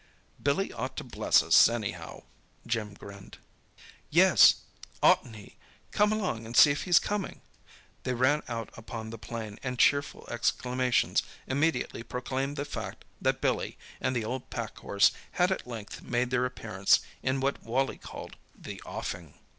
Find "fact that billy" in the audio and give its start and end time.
12.65-13.77